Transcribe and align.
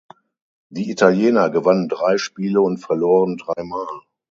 Die 0.71 0.89
Italiener 0.89 1.51
gewannen 1.51 1.87
drei 1.87 2.17
Spiele 2.17 2.59
und 2.59 2.79
verloren 2.79 3.37
dreimal. 3.37 3.85